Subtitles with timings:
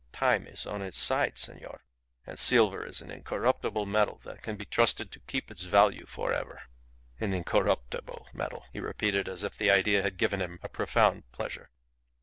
[0.13, 1.83] Time is on its side, senor.
[2.25, 6.33] And silver is an incorruptible metal that can be trusted to keep its value for
[6.33, 6.63] ever....
[7.19, 11.69] An incorruptible metal," he repeated, as if the idea had given him a profound pleasure.